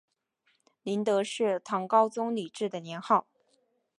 [0.81, 3.27] 麟德是唐高宗李治的年号。